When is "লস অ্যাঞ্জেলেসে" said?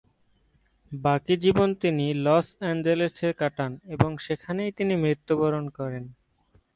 2.25-3.29